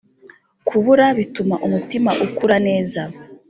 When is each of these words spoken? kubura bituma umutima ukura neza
kubura 0.67 1.05
bituma 1.17 1.55
umutima 1.65 2.09
ukura 2.25 2.55
neza 2.67 3.01